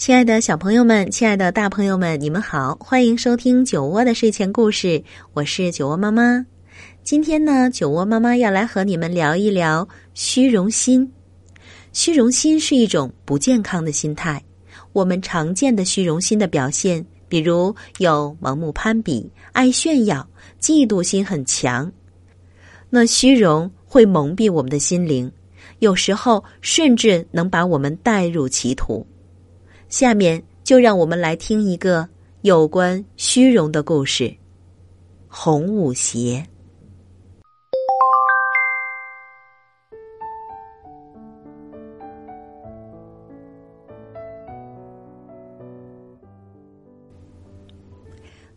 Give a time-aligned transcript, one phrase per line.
[0.00, 5.04] 亲爱的小朋友们，亲爱的大朋友们，你们好，欢迎收听酒窝的睡前故事，
[5.34, 6.46] 我是酒窝妈妈。
[7.02, 11.06] 今天呢，酒窝妈妈要来和你们聊一聊虚荣心。
[11.92, 14.42] 虚荣心是一种不健康的心态。
[14.94, 20.26] 我们常见的虚荣心的表现，比如有盲目攀比、爱炫耀、
[20.58, 21.92] 嫉妒心很强。
[22.88, 25.30] 那虚荣会蒙蔽我们的心灵，
[25.80, 29.06] 有时候甚至能把我们带入歧途。
[29.90, 32.08] 下面就让我们来听一个
[32.42, 34.32] 有关虚荣的故事——
[35.26, 36.46] 红舞鞋。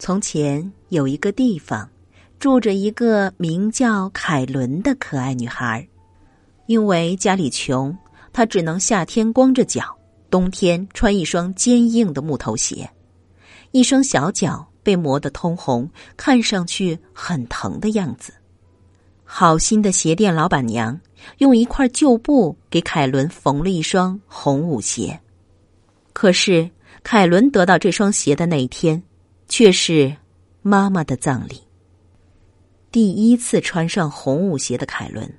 [0.00, 1.88] 从前有一个地方，
[2.40, 5.86] 住着一个名叫凯伦的可爱女孩。
[6.66, 7.96] 因为家里穷，
[8.32, 9.96] 她只能夏天光着脚，
[10.30, 12.88] 冬天穿一双坚硬的木头鞋。
[13.72, 18.32] 一双小脚被磨得通红，看上去很疼的样子。
[19.24, 21.00] 好心的鞋店老板娘
[21.38, 25.20] 用一块旧布给凯伦缝了一双红舞鞋。
[26.12, 26.68] 可是
[27.04, 29.00] 凯伦得到这双鞋的那一天，
[29.48, 30.16] 却是
[30.62, 31.60] 妈妈的葬礼。
[32.90, 35.32] 第一次穿上红舞鞋的凯伦，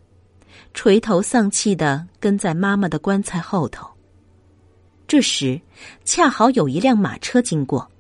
[0.74, 3.91] 垂头丧气的跟在妈妈的棺材后头。
[5.12, 5.60] 这时，
[6.06, 7.92] 恰好有一辆马车经过，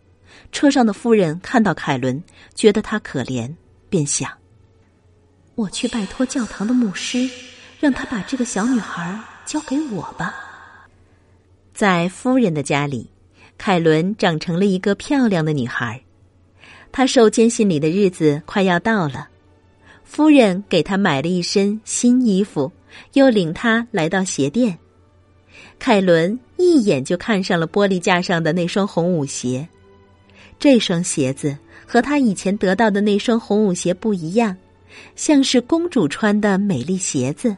[0.53, 2.23] 车上的夫人看到凯伦，
[2.55, 3.53] 觉得她可怜，
[3.89, 4.31] 便想：
[5.55, 7.29] 我去拜托教堂的牧师，
[7.81, 10.33] 让他把这个小女孩交给我吧。
[11.73, 13.09] 在夫人的家里，
[13.57, 16.01] 凯伦长成了一个漂亮的女孩。
[16.93, 19.27] 她受监信礼的日子快要到了，
[20.05, 22.71] 夫人给她买了一身新衣服，
[23.15, 24.79] 又领她来到鞋店。
[25.77, 29.67] 凯伦一眼就看上了玻璃架上的那双红舞鞋。
[30.59, 31.57] 这双鞋子
[31.87, 34.55] 和他以前得到的那双红舞鞋不一样，
[35.15, 37.57] 像是公主穿的美丽鞋子。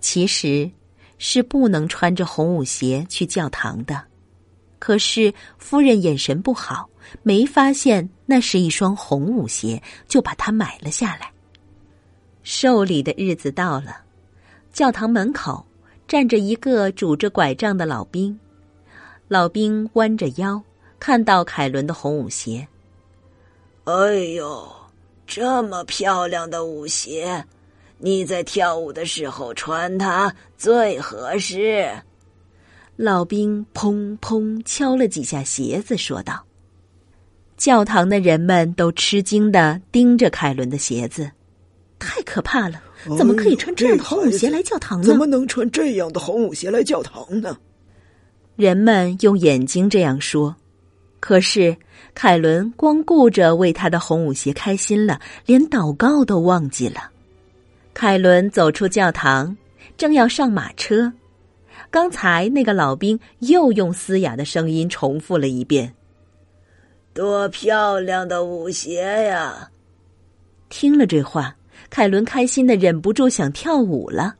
[0.00, 0.70] 其实，
[1.18, 4.02] 是不能穿着红舞鞋去教堂的。
[4.78, 6.88] 可是夫人眼神不好，
[7.22, 11.30] 没发现那是一双红舞鞋，就把它买了下来。
[12.42, 13.98] 受礼的日子到了，
[14.72, 15.64] 教堂门口
[16.10, 18.36] 站着一个拄着拐杖的老兵。
[19.28, 20.60] 老兵弯着腰，
[20.98, 22.66] 看到凯伦的红舞鞋，
[23.84, 24.68] 哎呦，
[25.24, 27.44] 这么漂亮的舞鞋，
[27.98, 31.88] 你在跳舞的时候穿它最合适。
[32.96, 36.44] 老兵砰砰敲了几下鞋子，说道
[37.56, 41.30] ：“教堂的人们都吃惊的盯着凯伦的鞋子，
[42.00, 42.82] 太可怕了！
[43.16, 45.06] 怎么可以穿这样的红舞鞋来教堂呢？
[45.06, 47.56] 怎么能穿这样的红舞鞋来教堂呢？
[48.56, 50.54] 人们用眼睛这样说，
[51.18, 51.76] 可是
[52.14, 57.10] 凯伦光顾着为他的红舞鞋开心了，连祷告都忘记了。
[57.94, 59.56] 凯伦走出教堂，
[59.96, 61.12] 正要上马车，
[61.90, 65.94] 刚才那个老兵又用嘶哑的声音重复了一遍
[67.14, 69.70] ：“多漂亮的舞鞋呀！”
[70.68, 71.56] 听了这话，
[71.88, 74.34] 凯伦开心的忍不住想跳舞了。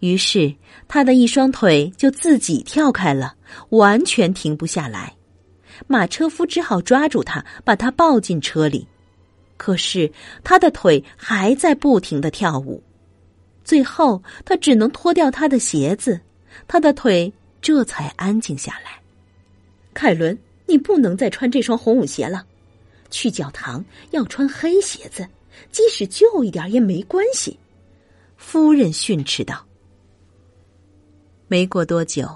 [0.00, 0.54] 于是，
[0.86, 3.34] 他的一双腿就自己跳开了，
[3.70, 5.14] 完全停不下来。
[5.86, 8.86] 马车夫只好抓住他，把他抱进车里。
[9.56, 10.10] 可是，
[10.44, 12.82] 他的腿还在不停的跳舞。
[13.64, 16.20] 最后，他只能脱掉他的鞋子，
[16.66, 19.00] 他的腿这才安静下来。
[19.94, 22.46] 凯伦，你不能再穿这双红舞鞋了，
[23.10, 25.26] 去教堂要穿黑鞋子，
[25.70, 27.58] 即使旧一点也没关系。
[28.36, 29.66] 夫人训斥道。
[31.48, 32.28] 没过多久，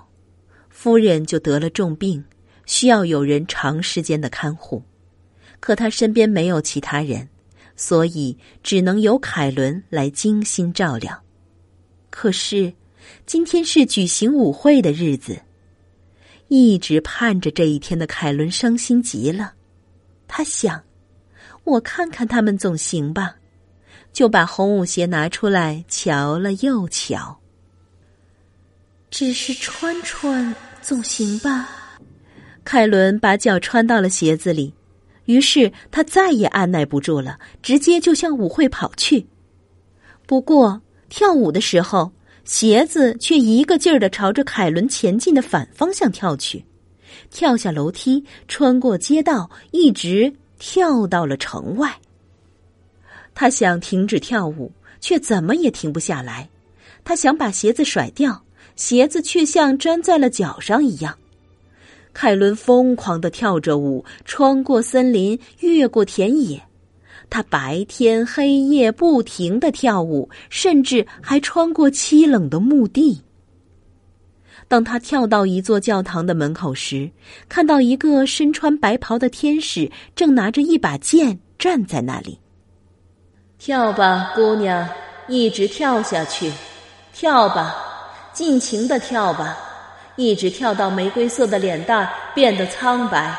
[0.69, 2.25] 夫人就得了重病，
[2.67, 4.83] 需要有人长时间的看护。
[5.61, 7.29] 可她身边没有其他人，
[7.77, 11.23] 所以只能由凯伦来精心照料。
[12.11, 12.73] 可是，
[13.27, 15.41] 今天是举行舞会的日子，
[16.49, 19.55] 一直盼着这一天的凯伦伤心极了。
[20.27, 20.83] 他想
[21.65, 23.37] ：“我看看他们总行吧。”
[24.13, 27.41] 就把红舞鞋拿出来瞧了又瞧。
[29.11, 31.67] 只是穿穿总行吧。
[32.63, 34.75] 凯伦把脚穿到了鞋子里，
[35.25, 39.27] 于是他再也按耐不住了，直接就向舞会跑去。
[40.27, 42.13] 不过跳舞的时候，
[42.45, 46.63] 鞋子却一个劲儿的朝着凯伦前进的反方向跳去，
[47.31, 50.33] 跳下楼梯，穿过街道，一直
[50.65, 51.93] 跳到了城外。
[53.35, 54.71] 他想停止跳舞，
[55.01, 56.49] 却怎么也停不下来。
[57.03, 58.45] 他想把鞋子甩掉，
[58.77, 61.19] 鞋子却像粘在了脚上一样。
[62.13, 66.63] 凯伦疯狂的跳着舞，穿过森林，越过田野。
[67.29, 73.21] 他白天黑夜不停的跳舞，甚至还穿过凄冷的墓地。
[74.73, 77.11] 当他跳到一座教堂的门口时，
[77.47, 82.41] 看到一个身穿白袍的天使正拿着一把剑站在那里。
[83.59, 84.89] 跳吧，姑娘，
[85.29, 86.51] 一直跳下去，
[87.13, 87.77] 跳吧，
[88.33, 89.59] 尽情的跳吧。
[90.17, 93.39] 一直跳到玫瑰色的脸蛋变得苍白，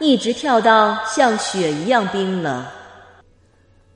[0.00, 2.62] 一直跳到像雪一样冰冷。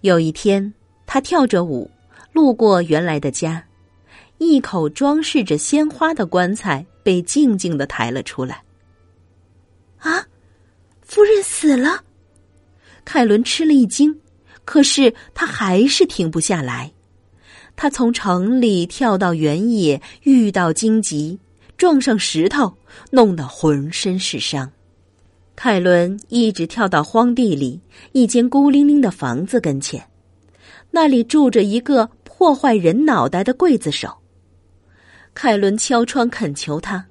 [0.00, 0.72] 有一天，
[1.04, 1.90] 他跳着舞，
[2.32, 3.62] 路过原来的家，
[4.38, 8.62] 一口装饰着鲜花的棺材被静静的抬了出来。
[9.98, 10.24] 啊，
[11.02, 12.02] 夫人死了！
[13.04, 14.18] 凯伦吃了一惊，
[14.64, 16.92] 可是他还是停不下来。
[17.74, 21.38] 他从城里跳到原野，遇到荆棘。
[21.76, 22.76] 撞上石头，
[23.12, 24.68] 弄得浑身是伤。
[25.54, 27.80] 凯伦一直跳到荒地里
[28.10, 30.04] 一间孤零零的房子跟前，
[30.90, 34.12] 那里住着一个破坏人脑袋的刽子手。
[35.34, 37.06] 凯伦敲窗恳求他：“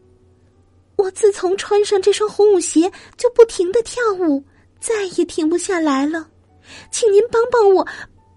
[0.98, 4.44] 我自从穿上这双红舞鞋，就不停的跳舞，
[4.80, 6.30] 再也停不下来了，
[6.92, 7.84] 请您帮帮我，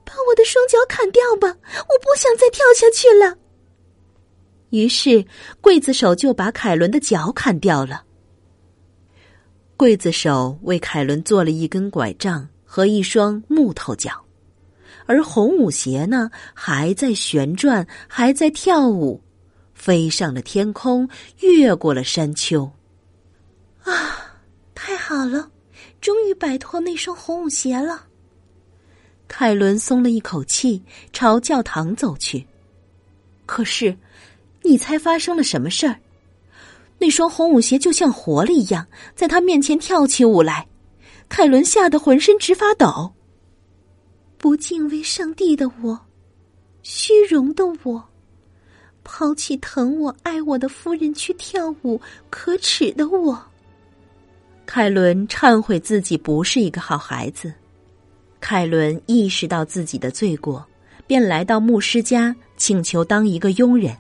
[0.05, 1.49] 把我的双脚砍掉吧！
[1.49, 3.37] 我不想再跳下去了。”
[4.71, 5.25] 于是，
[5.61, 8.05] 刽子手就把凯伦的脚砍掉了。
[9.77, 14.13] 刽子手为凯伦做了一根拐杖和一双木头脚，
[15.07, 19.21] 而红舞鞋呢，还在旋转，还在跳舞，
[19.81, 22.71] 飞上了天空，越过了山丘。
[23.83, 24.37] 啊，
[24.75, 25.51] 太好了，
[26.03, 28.07] 终于摆脱那双红舞鞋了。
[29.27, 30.83] 凯伦松了一口气，
[31.15, 32.47] 朝教堂走去。
[33.47, 33.97] 可是。
[34.63, 35.99] 你猜发生了什么事儿？
[36.99, 40.69] 那双红舞鞋就像活了一样，在他面前跳起舞来。
[41.31, 43.15] 凯伦吓得浑身直发抖。
[44.37, 45.99] 不敬畏上帝的我，
[46.83, 48.07] 虚荣的我，
[49.03, 53.41] 抛弃疼我爱我的夫人去跳舞，可耻的我。
[54.67, 57.53] 凯伦忏悔自己不是一个好孩子。
[58.41, 60.65] 凯伦意识到自己的罪过，
[61.07, 63.97] 便来到牧师家，请求当一个佣人。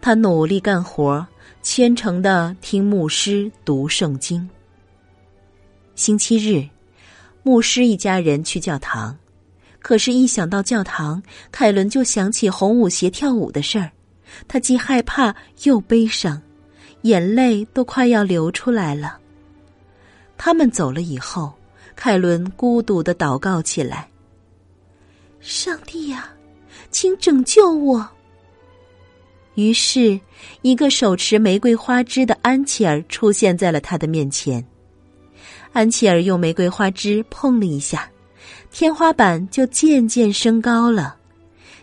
[0.00, 1.26] 他努力干活，
[1.60, 4.48] 虔诚的听牧师读圣经。
[5.94, 6.66] 星期日，
[7.42, 9.16] 牧师一家人去教堂，
[9.84, 11.22] 可是，一想到教堂，
[11.52, 13.92] 凯伦就想起红舞鞋跳舞的事儿，
[14.48, 16.40] 他既害怕又悲伤，
[17.02, 19.18] 眼泪都快要流出来了。
[20.38, 21.52] 他们走了以后，
[21.94, 24.08] 凯伦孤独的祷告起来
[25.38, 26.32] ：“上帝呀，
[26.90, 28.08] 请拯救我！”
[29.54, 30.18] 于是，
[30.62, 34.66] 一个手持玫瑰花枝的安琪儿出现在了他的面前。
[35.74, 38.10] 安琪儿用玫瑰花枝碰了一下，
[38.70, 41.16] 天花板就渐渐升高了，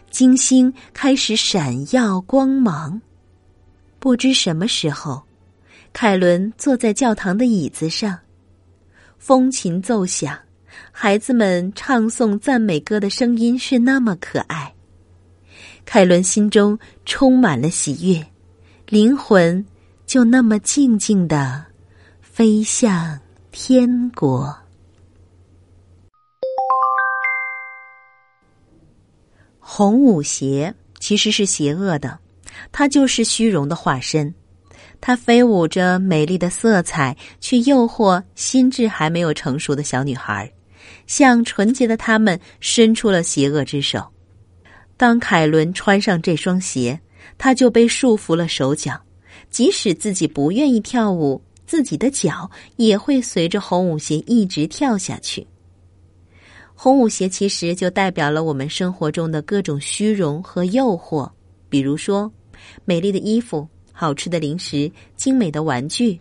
[0.09, 3.01] 金星开始闪耀光芒。
[3.99, 5.21] 不知什么时候，
[5.93, 8.17] 凯伦坐在教堂的椅子上，
[9.17, 10.37] 风琴奏响，
[10.91, 14.73] 孩子们唱诵赞美歌的声音是那么可爱。
[15.85, 18.25] 凯伦心中充满了喜悦，
[18.87, 19.65] 灵魂
[20.05, 21.63] 就那么静静的
[22.21, 23.19] 飞向
[23.51, 24.60] 天国。
[29.73, 32.19] 红舞鞋其实是邪恶的，
[32.73, 34.35] 它就是虚荣的化身。
[34.99, 40.51] 它飞舞着美丽的色彩，去诱惑心智还没有成熟的小女孩，
[41.07, 44.05] 向纯洁的他们伸出了邪恶之手。
[44.97, 46.99] 当凯伦穿上这双鞋，
[47.37, 49.01] 他就被束缚了手脚。
[49.49, 55.47] 即使自己不愿意跳舞，自己的脚也会随着红舞鞋一直跳下去。
[56.83, 61.29] 红舞鞋其实就代表了我们生活中的各种虚荣和诱惑，
[61.69, 62.33] 比如说
[62.85, 66.19] 美丽的衣服、好吃的零食、精美的玩具。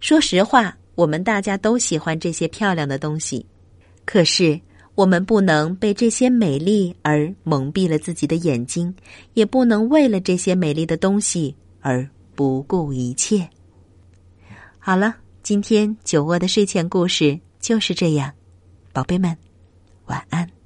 [0.00, 3.44] 说实话，我们大家都喜欢这些漂亮的东西，
[4.06, 4.58] 可是。
[4.94, 8.92] 我们不能被这些美丽而蒙蔽了自己的眼睛，
[9.34, 13.48] 也不能为了这些美丽的东西而不顾一切。
[14.76, 18.32] 好了，今天酒窝的睡前故事就是这样，
[18.92, 19.36] 宝贝们，
[20.08, 20.57] 晚安。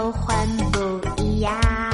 [0.00, 1.89] 都换不一样。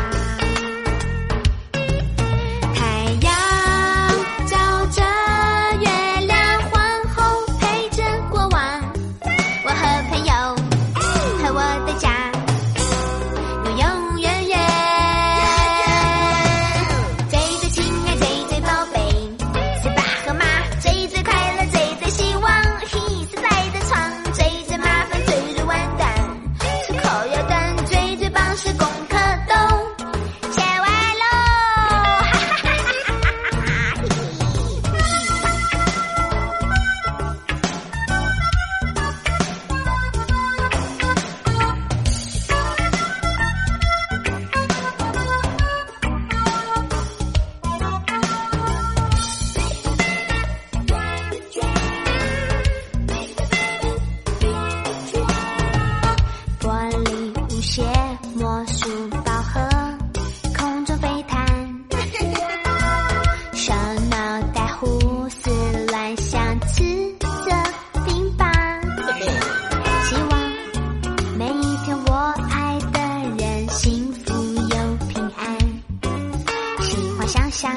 [77.26, 77.72] 想想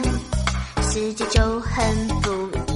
[0.92, 2.69] 世界就很富